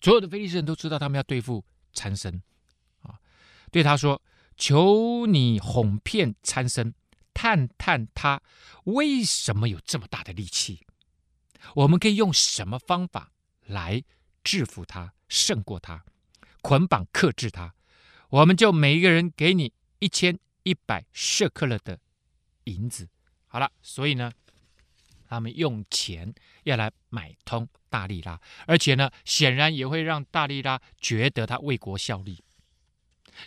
[0.00, 2.42] 所有的菲利斯人都知道他们要对付参孙
[3.02, 3.14] 啊，
[3.70, 4.20] 对他说
[4.58, 6.92] ：“求你哄骗参孙。”
[7.32, 8.42] 探探他
[8.84, 10.84] 为什么有这么大的力气？
[11.74, 13.32] 我们可以用什么方法
[13.66, 14.02] 来
[14.42, 16.04] 制服他、胜过他、
[16.60, 17.74] 捆绑、克制他？
[18.28, 21.98] 我们就每一个人给你一千一百舍克勒的
[22.64, 23.08] 银子。
[23.46, 24.30] 好了，所以呢，
[25.28, 26.32] 他们用钱
[26.64, 32.42] 要来买通大利拉，而且呢，显然也会让大利拉觉得他为国效力，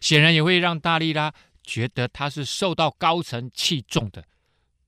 [0.01, 1.33] 显然也会让大利拉。
[1.65, 4.25] 觉得他是受到高层器重的，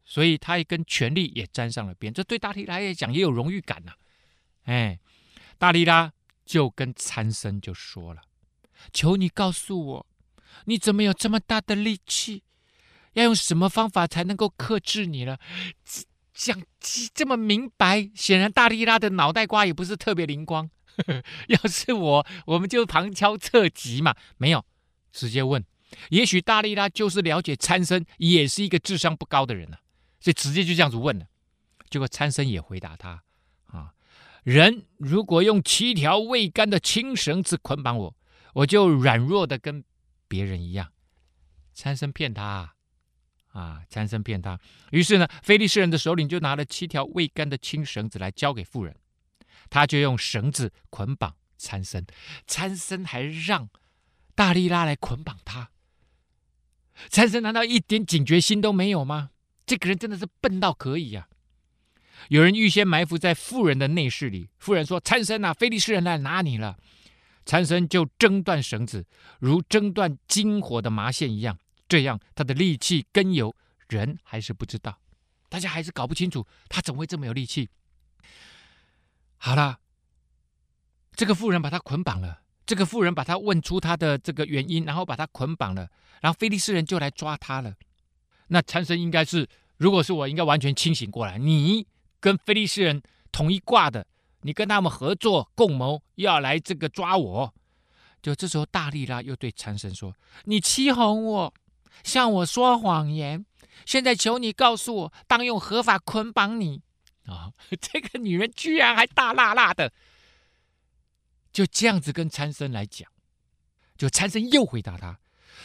[0.06, 2.14] 所以他也跟权力也沾上了边。
[2.14, 3.92] 这对大利拉来讲也有荣誉感呐、
[4.66, 5.00] 哎，
[5.58, 6.14] 大利拉
[6.46, 8.22] 就跟参僧就说了
[8.94, 10.08] ：“求你告诉我，
[10.66, 12.44] 你怎么有这么大的力气？
[13.14, 15.38] 要用什么方法才能够克制你呢？
[16.34, 16.62] 讲
[17.14, 20.70] 这么明白，显然大利拉的脑袋瓜也不是特别灵光。
[21.48, 24.64] 要是我，我们就旁敲侧击嘛，没有，
[25.12, 25.66] 直接问。”
[26.10, 29.78] 也许大利拉就是了解参僧也是一个智商不高的人呢、
[30.26, 31.28] 所以直接就这样子问了。
[31.88, 33.22] 结果参僧也回答他：
[33.68, 33.94] 啊，
[34.42, 38.18] 人如果用七条未干的青绳子捆绑我，
[38.56, 39.84] 我就软弱的跟
[40.28, 40.92] 别人一样。
[41.76, 42.74] 参僧骗他
[43.52, 44.60] 啊，参僧骗他。
[44.90, 48.98] 于是呢，菲利士人的首领就拿了七条未干的青绳子来交给妇人，
[49.70, 52.04] 他就用绳子捆绑参僧，
[52.48, 53.70] 参僧还让
[54.34, 55.70] 大力拉来捆绑他。
[57.12, 59.30] 参僧难道一点警觉心都没有吗？
[59.66, 61.34] 这个人真的是笨到可以呀、啊！
[62.30, 66.78] 有人预先埋伏在妇人的内室里，妇人说：“参孙啊，非利士人来拿你了。”
[67.46, 69.06] 参孙就挣断绳子，
[69.40, 71.60] 如挣断金火的麻线一样。
[71.88, 73.56] 这样他的力气根由，
[73.88, 75.00] 人还是不知道，
[75.50, 77.70] 大家还是搞不清楚他怎么会这么有力气。
[79.38, 79.80] 好了，
[81.16, 82.42] 这个妇人把他捆绑了。
[82.66, 85.88] 这个妇人把他问出他的这个原因，然后把他捆绑了，
[86.22, 87.76] 然后非利士人就来抓他了。
[88.48, 91.38] 那参孙应该是，如果是我，应该完全清醒过来。
[91.38, 91.88] 你
[92.20, 94.06] 跟菲利士人同一挂的，
[94.42, 97.54] 你跟他们合作共谋，要来这个抓我。
[98.22, 101.54] 就这时候，大力拉又对参孙说：“你欺哄我，
[102.04, 103.46] 向我说谎言。
[103.86, 106.82] 现在求你告诉我，当用合法捆绑你？”
[107.28, 109.92] 啊、 这个女人居然还大辣辣的。
[111.52, 113.10] 就这样子跟参孙来讲，
[113.98, 115.20] 就参生又回答他：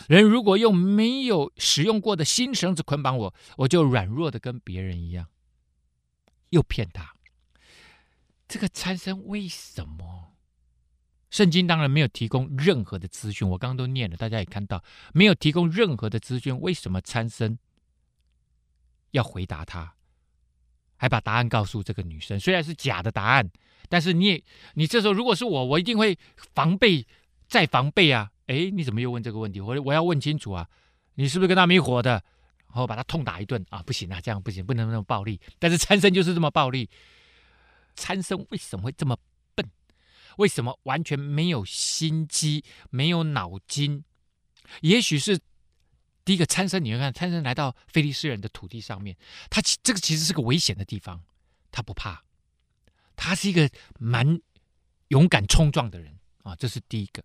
[0.09, 5.27] 人如果用没有使用过的新绳子捆绑我，我就软弱的跟别人一样。
[6.51, 7.15] 又骗他。
[8.49, 10.35] 这个参孙为什么？
[11.31, 14.83] 圣经当然没有提供任何的资讯，我刚刚都念了，大家也看到
[15.13, 16.59] 没有提供任何的资讯。
[16.61, 17.59] 为什么参孙
[19.13, 19.95] 要回答他，
[20.97, 22.41] 还把答案告诉这个女生？
[22.41, 23.51] 虽然是假的答案。
[23.89, 26.17] 但是你也，你这时候如果是我，我一定会
[26.55, 27.05] 防备
[27.49, 28.31] 再防备啊！
[28.51, 29.61] 哎，你怎么又问这个问题？
[29.61, 30.69] 我我要问清楚啊！
[31.15, 32.23] 你是不是跟他们一伙的？
[32.67, 33.81] 然后把他痛打一顿啊！
[33.81, 35.41] 不行啊，这样不行，不能那么暴力。
[35.61, 36.91] 但是参孙就是这么暴力。
[37.95, 39.17] 参孙为什么会这么
[39.55, 39.71] 笨？
[40.39, 44.03] 为什么完全没有心机、没有脑筋？
[44.81, 45.39] 也许是
[46.25, 49.17] 第一个参孙，你会看参孙来到菲利斯人的土地上面，
[49.49, 51.23] 他这个其实是个危险的地方，
[51.71, 52.25] 他不怕。
[53.15, 54.41] 他是一个蛮
[55.09, 57.23] 勇敢冲撞的人啊，这是第一个。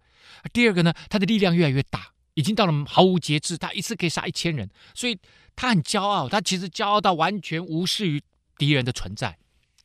[0.54, 5.18] 第二个呢，他的力量越来越大，已经到了毫无节制，他一次可以杀一千人，所以
[5.56, 6.28] 他很骄傲。
[6.28, 8.22] 他其实骄傲到完全无视于
[8.58, 9.30] 敌人的存在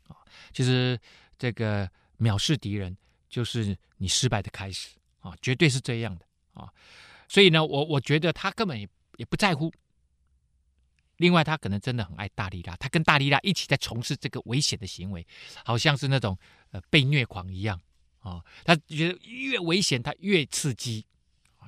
[0.08, 0.16] 啊。
[0.52, 0.98] 其实
[1.38, 1.88] 这个
[2.18, 2.96] 藐视敌人，
[3.28, 4.90] 就是你失败的开始
[5.20, 6.68] 啊，绝对是这样的啊。
[7.28, 9.72] 所以呢，我我觉得他根本也也不在乎。
[11.18, 15.26] 另外，他可能真的很爱大力拉，他跟大力拉一起在从事这个危险的行为，
[15.66, 16.36] 好像是那种
[16.70, 17.78] 呃被虐狂一样
[18.20, 18.42] 啊。
[18.64, 21.04] 他觉得越危险，他越刺激，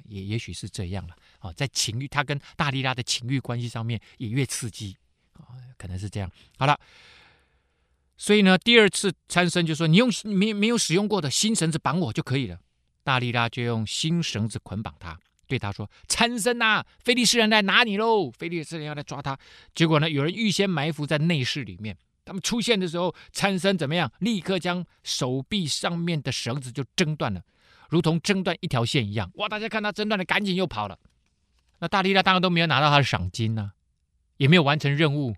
[0.04, 1.52] 也也许是这样了啊。
[1.52, 4.96] 在情欲，他跟大力拉的情欲关系上面也越刺激
[5.34, 6.30] 啊，可能是这样。
[6.58, 6.78] 好了，
[8.16, 12.60] 所以呢，第二次参孙就说：“你用没没有使用过的新绳子绑我就可以了。”
[13.04, 15.18] 大力拉就用新绳子捆绑他。
[15.48, 18.30] 对他说：“参孙呐，菲利斯人来拿你喽！
[18.30, 19.38] 菲利斯人要来抓他。
[19.74, 21.98] 结果呢，有人预先埋伏在内室里面。
[22.24, 24.12] 他们出现的时候，参孙怎么样？
[24.20, 27.42] 立刻将手臂上面的绳子就挣断了，
[27.88, 29.30] 如同挣断一条线一样。
[29.35, 29.48] 哇！
[29.48, 30.98] 大家看他挣断了，赶紧又跑了。
[31.80, 33.72] 那大力拉当然都没有拿到他的赏金呢、
[34.37, 35.35] 也没有完成任务，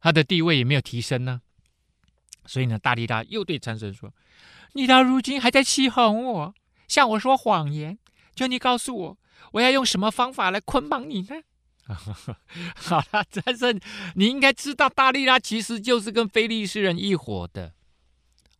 [0.00, 1.42] 他的地位也没有提升呢。
[2.44, 4.14] 所以呢，大力拉又对参孙说
[4.74, 6.54] ：‘你到如今还在欺哄我，
[6.86, 7.98] 向我说谎言。
[8.34, 9.18] 求你告诉我。’”
[9.52, 11.36] 我要用什么方法来捆绑你呢？
[12.74, 13.80] 好了，参孙，
[14.14, 17.74] 你应该知道，大力拉其实就是跟非利士人一伙的。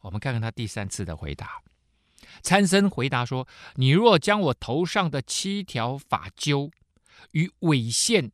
[0.02, 1.62] 我们看看他第三次的回答。
[2.42, 6.70] 参孙回答说：“你若将我头上的七条发揪
[7.32, 8.30] 与尾线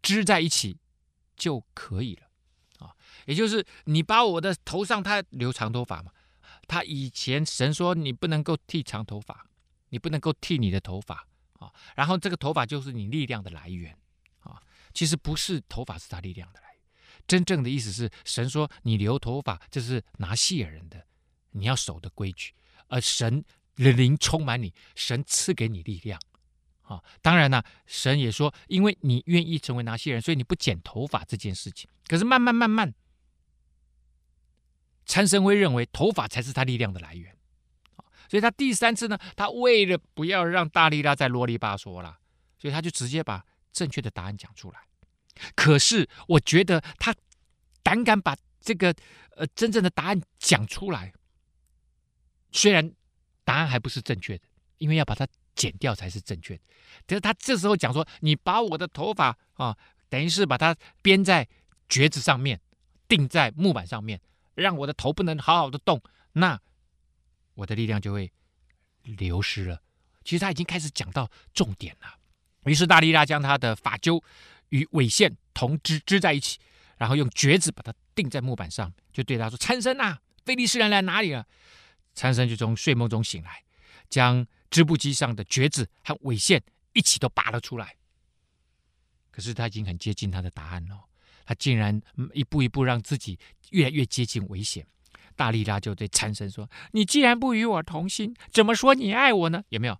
[0.00, 0.78] 织在一起，
[1.36, 2.28] 就可以了。”
[2.86, 2.94] 啊，
[3.26, 6.12] 也就是你把我的头上，他留长头发嘛，
[6.66, 9.46] 他以前神说你不能够剃长头发，
[9.90, 11.26] 你不能够剃你的头发。
[11.58, 13.94] 啊，然后这个头发就是你力量的来源。
[14.92, 16.82] 其实不是头发是他力量的来源，
[17.26, 21.06] 真正的意思是神说你留头发，这是拿细耳人的，
[21.50, 22.52] 你要守的规矩。
[22.88, 23.44] 而神
[23.76, 26.20] 的灵充满你，神赐给你力量
[26.82, 27.02] 啊。
[27.22, 31.88] 当然呢，神也说，因为你愿意成为拿细人，所以你不剪头发这件事情。
[32.08, 32.92] 可是慢慢慢慢，
[35.06, 37.36] 参孙会认为头发才是他力量的来源。
[38.28, 42.18] 所以他第三次呢，他为了不要让大力拉再啰里吧嗦了，
[42.58, 44.80] 所以他就直接把正确的答案讲出来。
[45.54, 47.14] 可是我觉得他
[47.82, 48.94] 胆敢把这个
[49.36, 51.12] 呃真正的答案讲出来，
[52.52, 52.92] 虽然
[53.44, 54.44] 答案还不是正确的，
[54.78, 56.62] 因为要把它剪掉才是正确的。
[57.06, 59.76] 可是他这时候讲说：“你把我的头发啊，
[60.08, 61.48] 等于是把它编在
[61.88, 62.60] 橛子上面，
[63.08, 64.20] 钉在木板上面，
[64.54, 66.02] 让我的头不能好好的动。”
[66.32, 66.60] 那。
[67.54, 68.32] 我的力量就会
[69.02, 69.82] 流失了。
[70.24, 72.19] 其实他已经开始讲到重点了。
[72.64, 74.22] 于是大力拉将他的发揪
[74.68, 76.58] 与尾线同织织在一起，
[76.98, 81.46] 然后用橛子把它钉在木板上，就对他说：“参孙呐，菲利士人来哪里了？”
[82.14, 83.62] 参孙就从睡梦中醒来，
[84.08, 87.96] 将织布机上的橛子和尾线一起都拔了出来。
[89.30, 91.04] 可是他已经很接近他的答案了，
[91.46, 91.98] 他竟然
[92.34, 93.38] 一步一步让自己
[93.70, 94.86] 越来越接近危险。
[95.36, 99.64] 大力拉就对参孙说：“你既然不与我同心，怎么说你爱我呢？
[99.70, 99.98] 有没有？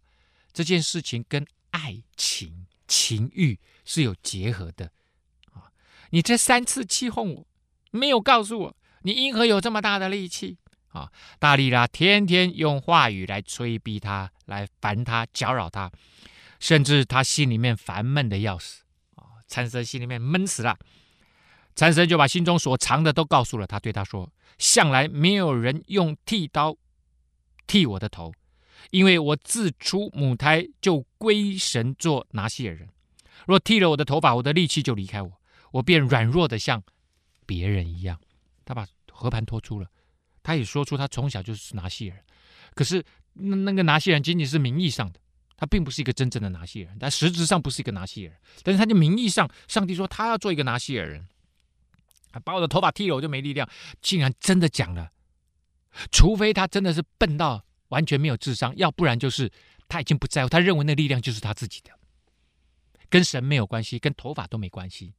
[0.52, 1.46] 这件事情跟
[1.90, 4.92] 爱情、情欲是有结合的
[5.52, 5.72] 啊！
[6.10, 7.46] 你这三次欺哄我，
[7.90, 15.90] 没有告诉我你因何有这么大的力气啊！”大力拉天天用话语来催逼他，来烦他、搅扰他，
[16.60, 18.84] 甚至他心里面烦闷的要死
[19.16, 19.42] 啊！
[19.48, 20.78] 参孙心里面闷死了。
[21.74, 26.76] 参孙就把心中所藏的都告诉了他，对他说：“向来没有人用剃刀
[27.66, 28.32] 剃我的头，
[28.90, 32.88] 因为我自出母胎就归神做拿细耳人。
[33.46, 35.30] 若剃了我的头发，我的力气就离开我，
[35.72, 36.82] 我便软弱的像
[37.46, 38.20] 别人一样。”
[38.64, 39.88] 他把和盘托出了，
[40.42, 42.24] 他也说出他从小就是拿细耳，
[42.74, 45.20] 可是那那个拿细耳人仅仅是名义上的，
[45.56, 51.26] 他并不是一个真正的拿细耳人，但实质上不是一个拿细耳人，但是他的名义上，上帝说他要做一个拿细耳人。
[52.44, 53.68] 把我的头发剃了，我就没力量。
[54.00, 55.10] 竟然真的讲了，
[56.12, 59.52] 除非他真的是笨到完全没有智商，要不然就是
[59.86, 61.92] 他已经不在乎，他认为那力量就是他自己的，
[63.08, 65.14] 跟神没有关系，跟头发都没关系。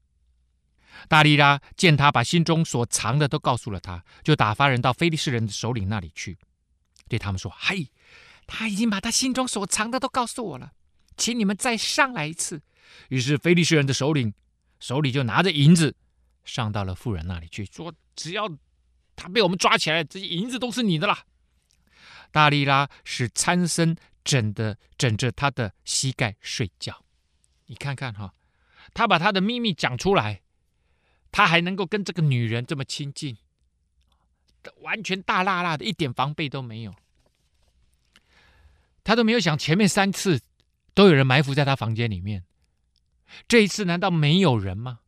[1.08, 6.38] 大力拉见他把心中所藏的都告诉了他，就打发人到非利士人的首领那里去，
[7.08, 7.88] 对他们说：“嘿，
[8.46, 10.74] 他已经把他心中所藏的都告诉我了，
[11.16, 12.62] 请你们再上来一次。”
[13.08, 14.34] 于是非利士人的首领
[14.82, 15.96] 手里就拿着银子。
[16.44, 18.50] 上到了妇人那里去，说：“只要
[19.16, 21.24] 他被我们抓起来，这些银子都是你的啦。”
[22.32, 27.04] 大力拉使参孙枕的枕着他的膝盖睡觉。
[27.68, 28.34] 你看看哈，
[28.94, 30.42] 他把他的秘密讲出来，
[31.32, 33.38] 他还能够跟这个女人这么亲近，
[34.82, 36.94] 完全大辣辣的，一点防备都没有。
[39.04, 40.42] 他都没有想前面三次
[40.94, 42.44] 都有人埋伏在他房间里面，
[43.48, 45.00] 这一次难道没有人吗？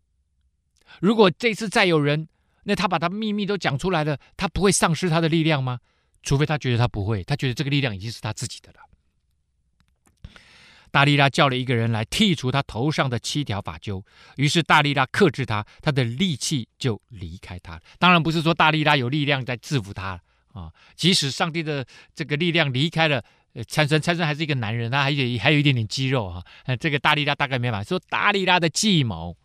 [1.00, 2.28] 如果这次再有人，
[2.64, 5.80] 那他把他秘密都讲出来了，他不会丧失他的力量吗？
[6.24, 8.80] 除非他觉得他不会，他觉得这个力量已经是他自己的了。
[10.90, 14.06] 大力拉叫了一个人来剔除他头上的七条发揪，
[14.38, 17.82] 于是大力拉克制他，他的力气就离开他。
[17.98, 20.22] 当然不是说大力拉有力量在制服他
[20.54, 23.24] 啊，即使上帝的这个力量离开了
[23.68, 26.44] 参孙，参孙还是一个男人，他还有还有一点点肌肉啊。
[26.80, 29.36] 这个大力拉大概没办法说大力拉的计谋，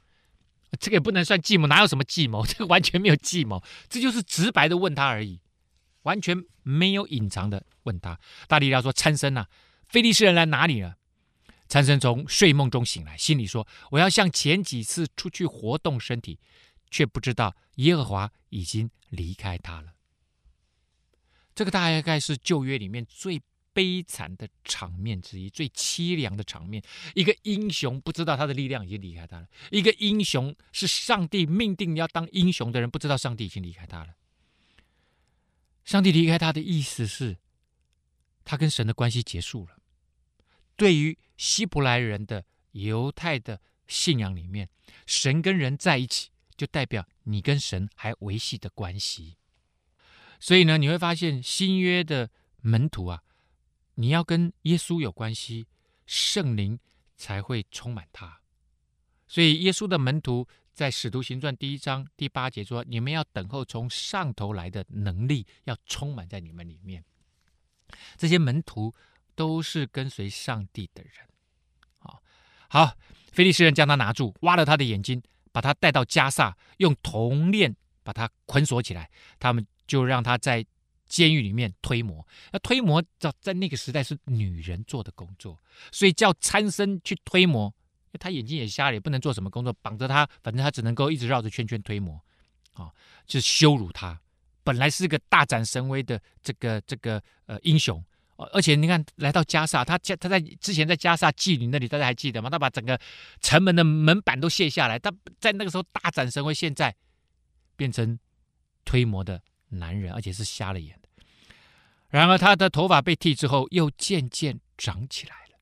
[0.78, 2.44] 这个也不能算计谋，哪有什么计谋？
[2.44, 5.40] 这个完全没有计谋，这就是直白的问他而已，
[6.02, 8.18] 完全没有隐藏的问他。
[8.46, 9.46] 大力拉说：“参孙呐，
[9.86, 10.96] 菲利士人来哪里了。”
[11.68, 16.38] 参孙从睡梦中醒来，心里说：“我要像前几次出去活动身体，
[16.90, 19.92] 却不知道耶和华已经离开他了。”
[21.54, 23.42] 这个大概是旧约里面最
[23.74, 26.82] 悲惨的场面之一，最凄凉的场面。
[27.14, 34.14] 一个英雄不知道他的力量已经离开他了；一个英雄是上帝命定要当英雄的人，不知道上帝已经离开他了。
[35.88, 37.38] 上帝离开他的意思是，
[38.44, 39.78] 他跟神的关系结束了。
[40.76, 44.68] 对于希伯来人的犹太的信仰里面，
[45.06, 46.28] 神跟人在一起，
[46.58, 49.38] 就代表你跟神还维系的关系。
[50.38, 52.30] 所以呢，你会发现新约的
[52.60, 53.22] 门徒啊，
[53.94, 55.68] 你要跟耶稣有关系，
[56.04, 56.78] 圣灵
[57.16, 58.42] 才会充满他。
[59.26, 60.46] 所以耶稣的门徒
[60.78, 67.02] 在使徒行传第一章第八节说：“你们要等候从上头来的能力，要充满在你们里面。”
[68.16, 68.94] 这些门徒。
[69.38, 71.12] 都是跟随上帝的人，
[72.00, 72.20] 好，
[72.68, 72.96] 好，
[73.30, 75.22] 非利士人将他拿住，挖了他的眼睛，
[75.52, 77.72] 把他带到加萨，用铜链
[78.02, 79.08] 把他捆锁起来。
[79.38, 80.66] 他们就让他在
[81.06, 82.26] 监狱里面推磨。
[82.50, 85.56] 那推磨在在那个时代是女人做的工作，
[85.92, 87.72] 所以叫参孙去推磨。
[88.18, 92.18] 他眼睛也瞎了，也不能做什么工作，绑着他，反正他只能够一直绕着圈圈推磨，
[92.72, 92.90] 啊，
[93.26, 94.20] 就是羞辱他。
[94.64, 98.02] 本来是个大展神威的这个这个呃英雄。
[98.52, 102.48] 而且你看，来到加萨，他他在之前在加萨妓女那里，大家还记得吗？
[102.48, 102.96] 他把整个
[103.40, 106.54] 城门的门板都卸下来，他在那个时候大展神威。
[106.54, 106.94] 现在
[107.74, 108.16] 变成
[108.84, 111.08] 推磨的男人，而且是瞎了眼的。
[112.10, 115.58] 然而他的头发被剃之后，又渐渐长起来了，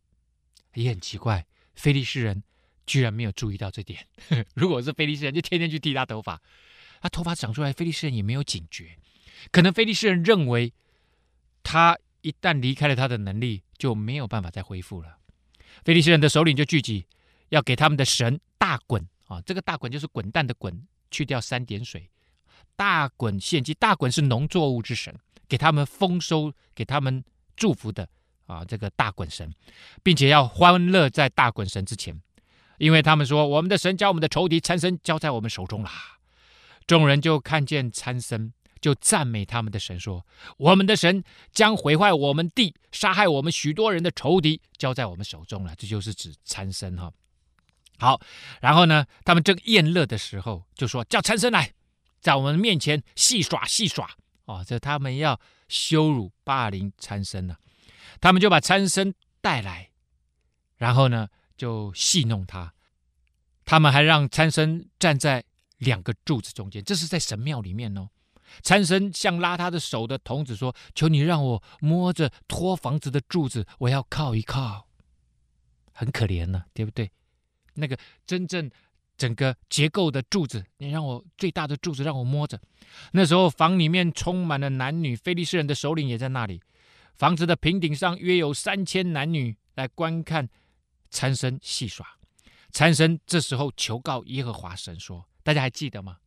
[0.74, 1.46] 也很奇怪，
[1.76, 2.42] 非利士人
[2.84, 4.04] 居然没有注意到这点。
[4.54, 6.42] 如果是非利士人，就天天去剃他头发，
[7.00, 8.98] 他头发长出来，非利士人也没有警觉，
[9.52, 10.72] 可能非利士人认为
[11.62, 11.96] 他。
[12.22, 15.16] 一旦离开了他的能力，就没有办法再恢复了。
[15.84, 17.06] 非利士人的首领就聚集，
[17.50, 19.40] 要给他们的神大滚啊！
[19.42, 22.10] 这个大滚就是滚蛋的滚，去掉三点水，
[22.74, 23.72] 大滚献祭。
[23.74, 25.16] 大滚是农作物之神，
[25.46, 27.22] 给他们丰收，给他们
[27.54, 28.08] 祝福的
[28.46, 28.64] 啊！
[28.64, 29.52] 这个大滚神，
[30.02, 32.20] 并且要欢乐在大滚神之前，
[32.78, 35.90] 因为他们说我们的神将我们的仇敌参孙交在我们手中啦。
[36.86, 38.52] 众人就看见参孙。
[38.78, 40.24] 就赞美他们的神说
[40.58, 47.10] ：“我们的神将毁坏我们地、杀害我们许多人的仇敌交在我们手中了。”这就是指参孙哈。
[47.98, 48.20] 好，
[48.60, 51.72] 然后呢，他们正宴乐的时候，就说：“叫参孙来，
[52.20, 54.08] 在我们面前戏耍戏耍。”
[54.44, 57.56] 哦，这他们要羞辱霸凌参孙了。
[58.20, 59.90] 他们就把参僧带来，
[60.76, 62.72] 然后呢，就戏弄他。
[63.64, 65.44] 他们还让参僧站在
[65.78, 68.08] 两个柱子中间，这是在神庙里面哦。
[68.62, 74.86] 参僧向拉他的手的童子说：“求你让我摸着托房子的柱子，我要靠一靠。”
[75.92, 77.10] 很可怜呢、对不对？
[77.74, 78.70] 那个真正
[79.18, 82.60] 整个结构的柱子，你让我最大的柱子让我摸着。
[83.12, 86.62] 那时候房里面充满了男女，菲利士人的首领也在那里。
[87.16, 90.48] 房子的平顶上约有三千男女来观看
[91.10, 92.06] 参孙戏耍。
[92.70, 96.18] 参孙这时候求告耶和华神说：“大家还记得吗？”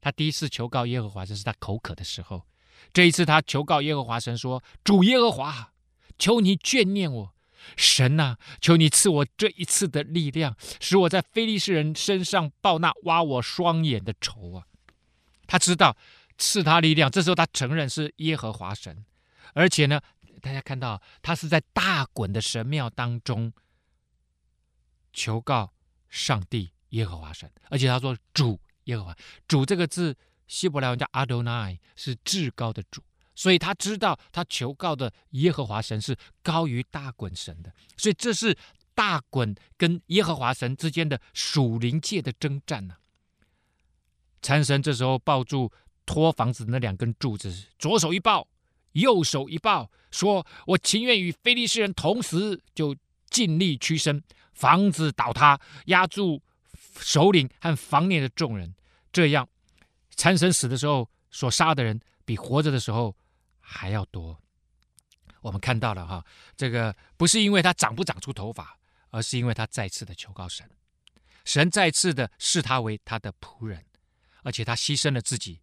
[0.00, 2.46] 他第一次求告耶和华，这是他口渴的时候。
[2.92, 5.72] 这一次他求告耶和华神说：“主耶和华，
[6.16, 7.34] 求你眷念我，
[7.76, 14.66] 神呐、啊，求你赐我这一次的力量，使我在非利士人身上报那挖我双眼的仇啊！”
[15.48, 15.96] 他知道
[16.38, 19.04] 赐他力量，这时候他承认是耶和华神，
[19.54, 20.00] 而且呢，
[20.46, 23.52] 大家看到他是在大滚的神庙当中
[25.12, 25.72] 求告
[26.08, 28.60] 上帝耶和华神，而且他说主。
[28.84, 29.16] 耶和华
[29.48, 30.16] 主这个字，
[30.46, 33.02] 希伯来文叫阿多奈，是至高的主，
[33.34, 38.56] 所以他知道他求告的耶和华神是高于大滚神的，所以这是
[38.94, 43.02] 大滚跟耶和华神之间的属灵界的征战呢、啊。
[44.40, 45.72] 参神这时候抱住
[46.04, 48.46] 托房子的那两根柱子，左手一抱，
[49.00, 52.96] 右手一抱，说：“我情愿与非利士人同死，就
[53.30, 54.22] 尽力屈身，
[54.52, 56.42] 房子倒塌，压住
[56.98, 58.74] 首领和房内的众人。
[59.12, 59.48] 这样，
[60.14, 63.16] 参神死的时候所杀的人，比活着的时候
[63.60, 64.40] 还要多。”
[65.42, 66.24] 我们看到了哈，
[66.56, 68.78] 这个不是因为他长不长出头发，
[69.10, 70.68] 而是因为他再次的求告神，
[71.44, 73.84] 神再次的视他为他的仆人，
[74.42, 75.60] 而且他牺牲了自己，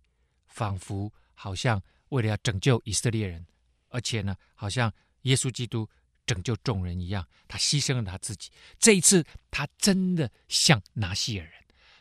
[0.47, 1.81] 仿佛好像
[2.13, 3.43] 为了要拯救以色列人，
[3.89, 4.93] 而且呢，好像
[5.23, 5.89] 耶稣基督
[6.27, 8.51] 拯救众人一样，他牺牲了他自己。
[8.77, 11.55] 这一次，他真的像拿细耳人，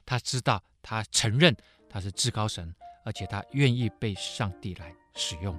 [0.04, 1.56] 他知道，他承认
[1.88, 5.58] 他是至高神，而且他愿意被上帝来使用。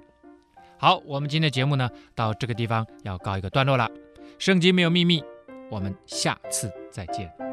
[0.77, 3.89] 好，我们今天节目呢，到这个地方要告一个段落了。
[4.37, 5.23] 圣经没有秘密，
[5.71, 7.52] 我们下次再见。